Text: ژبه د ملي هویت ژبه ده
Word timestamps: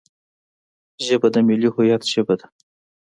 ژبه 1.05 1.27
د 1.33 1.35
ملي 1.47 1.69
هویت 1.73 2.01
ژبه 2.13 2.35
ده 2.39 2.47